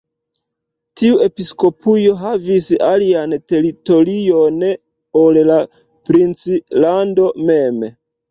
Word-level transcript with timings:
Tiu 0.99 1.17
episkopujo 1.25 2.13
havis 2.21 2.69
alian 2.87 3.35
teritorion 3.53 4.65
ol 5.21 5.39
la 5.51 5.59
princlando 6.11 7.29
mem. 7.51 7.79